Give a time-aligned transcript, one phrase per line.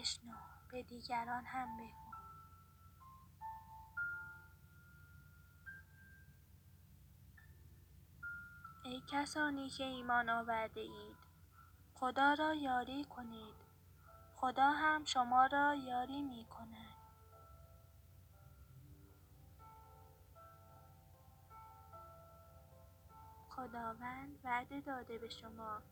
[0.00, 0.34] بشنو
[0.70, 2.10] به دیگران هم بگو.
[8.84, 11.16] ای کسانی که ایمان آوردهاید
[11.94, 13.54] خدا را یاری کنید.
[14.36, 16.96] خدا هم شما را یاری می‌کند.
[23.48, 25.82] خداوند وعده داده به شما.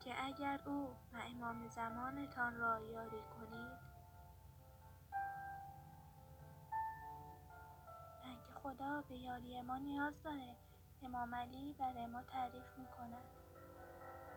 [0.00, 3.78] که اگر او و امام زمانتان را یاری کنید
[8.24, 10.56] مگه خدا به یاری ما نیاز داره.
[11.02, 13.24] امام علی برای ما تعریف می‌کند.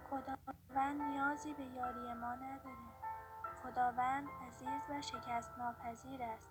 [0.10, 2.94] خداوند نیازی به یاری ما نداره.
[3.64, 6.48] خداوند عزیز و شکست‌ناپذیر است.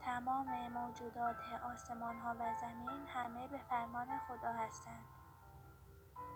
[0.00, 5.04] تمام موجودات آسمان‌ها و زمین همه به فرمان خدا هستند.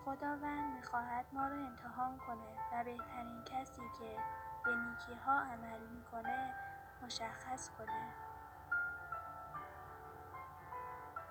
[0.05, 4.17] خداوند می‌خواهد ما را امتحان کنه و بهترین کسی که
[4.65, 6.53] به نیکی‌ها عمل می‌کنه
[7.03, 8.13] مشخص کنه.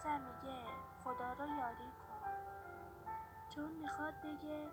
[0.04, 0.64] بعد می‌گه
[1.04, 2.30] خدا را یاری کن.
[3.54, 4.70] چون می‌خواد بگه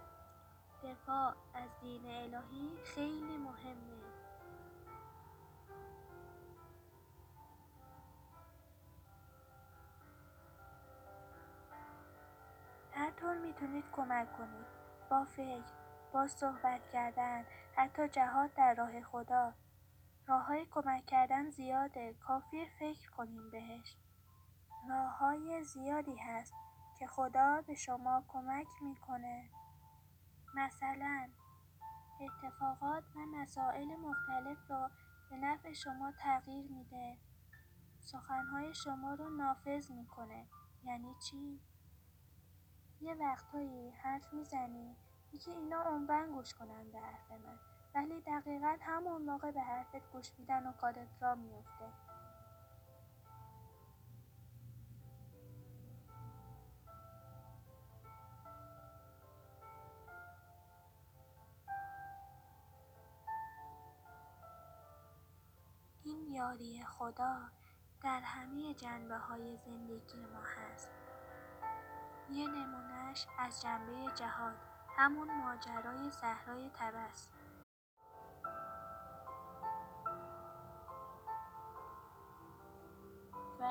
[0.84, 4.21] دفاع از دین الهی خیلی مهمه.
[13.32, 14.66] هر طور می‌تونید کمک کنید.
[15.10, 15.74] با فکر
[16.14, 19.54] با صحبت کردن حتی جهاد در راه خدا.
[20.28, 22.14] راههای کمک کردن زیاده.
[22.14, 23.96] کافیه فکر کنیم بهش.
[24.90, 26.54] راههای زیادی هست
[27.00, 29.50] که خدا به شما کمک می‌کنه.
[30.56, 31.30] مثلا
[32.22, 34.90] اتفاقات و مسائل مختلف رو
[35.30, 37.18] به نفع شما تغییر می‌ده.
[38.00, 40.48] سخنهای شما رو نافذ می‌کنه.
[40.84, 41.71] یعنی چی؟
[43.02, 44.96] یه وقتایی حرف می‌زنی
[45.32, 47.60] می‌گی اینا عمرن گوش کنن به حرف من.
[47.96, 51.86] ولی دقیقا همون موقع به حرفت گوش میدن و کارت راه میفته
[66.04, 67.50] این یاری خدا
[68.04, 71.11] در همه جنبه‌های زندگی ما هست.
[72.32, 74.56] یه نمونه‌ش از جنبه جهاد
[74.98, 77.30] همون ماجرای صحرای طبس
[83.60, 83.64] و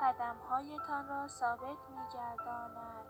[0.00, 3.06] قدم‌هایتان را ثابت می‌گرداند.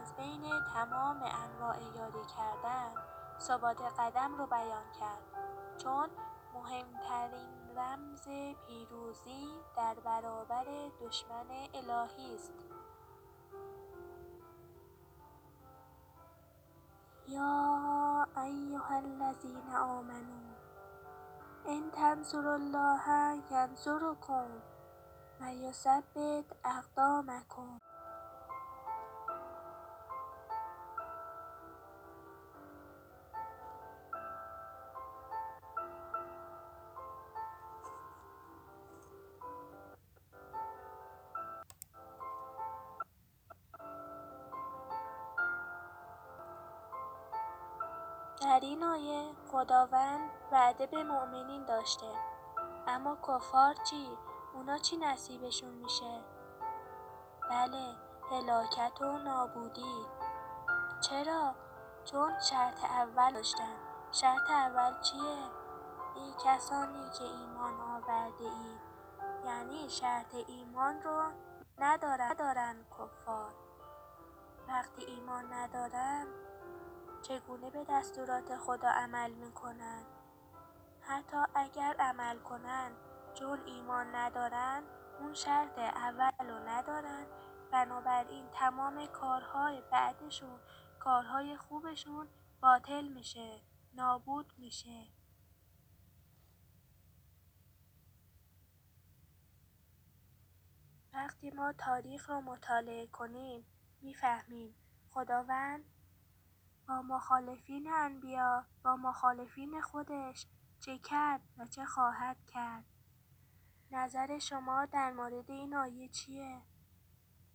[0.00, 2.94] از بین تمام انواع یاری کردن
[3.38, 5.22] ثبات قدم رو بیان کرد.
[5.78, 6.08] چون
[6.54, 8.28] مهمترین رمز
[8.66, 10.66] پیروزی در برابر
[11.00, 12.52] دشمن الهی است.
[17.28, 20.50] یا ایها الذین آمنوا
[21.66, 24.48] ان تنصروا الله ینصرکم
[25.40, 27.89] و یثبت اقدامکم.
[48.40, 52.06] در این آیه خداوند وعده به مؤمنین داشته.
[52.86, 54.18] اما کفار چی؟
[54.54, 56.20] اونا چی نصیبشون می‌شه؟
[57.50, 57.94] بله
[58.30, 60.06] هلاکت و نابودی.
[61.00, 61.54] چرا؟
[62.04, 63.76] چون شرط اول داشتن.
[64.12, 65.38] شرط اول چیه؟
[66.14, 68.80] ای کسانی که ایمان آورده‌اید
[69.44, 71.22] یعنی شرط ایمان رو
[71.78, 73.54] ندارن کفار.
[74.68, 76.26] وقتی ایمان ندارن
[77.22, 80.04] چگونه به دستورات خدا عمل می‌کنن
[81.00, 82.92] حتی اگر عمل کنن
[83.34, 84.82] چون ایمان ندارن
[85.20, 87.26] اون شرط اول رو ندارن
[87.72, 90.60] بنابراین تمام کارهای بعدشون
[90.98, 92.28] کارهای خوبشون
[92.60, 93.60] باطل می‌شه
[93.94, 95.06] نابود می‌شه.
[101.12, 103.66] وقتی ما تاریخ رو مطالعه کنیم
[104.00, 104.74] می‌فهمیم
[105.10, 105.84] خداوند
[106.90, 110.46] با مخالفین انبیا با مخالفین خودش
[110.80, 112.84] چه کرد و چه خواهد کرد.
[113.90, 116.62] نظر شما در مورد این آیه چیه؟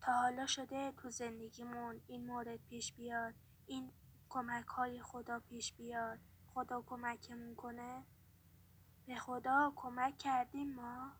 [0.01, 3.33] تا حالا شده تو زندگیمون این مورد پیش بیاد
[3.65, 3.91] این
[4.29, 6.19] کمک‌های خدا پیش بیاد.
[6.53, 8.03] خدا کمکمون کنه؟
[9.05, 11.11] به خدا کمک کردیم ما؟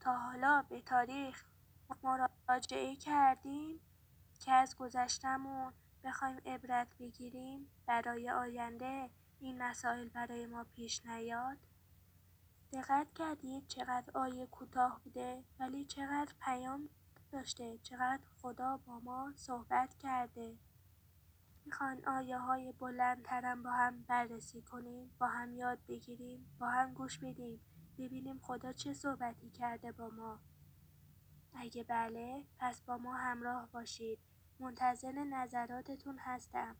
[0.00, 1.44] تا حالا به تاریخ
[2.02, 3.80] مراجعه کردیم؟
[4.40, 5.72] که از گذشته‌مون
[6.06, 9.10] بخوایم عبرت بگیریم برای آینده
[9.40, 11.56] این مسائل برای ما پیش نیاد؟
[12.72, 16.88] دقت کردید چقدر آیه کوتاه بوده ولی چقدر پیام
[17.32, 20.58] داشته چقدر خدا با ما صحبت کرده.
[21.64, 27.18] می‌خوان آیه های بلندترم با هم بررسی کنیم با هم یاد بگیریم با هم گوش
[27.18, 27.60] بدیم
[27.98, 30.40] ببینیم خدا چه صحبتی کرده با ما.
[31.54, 34.18] اگه بله پس با ما همراه باشید.
[34.60, 36.76] منتظر نظراتتون هستم.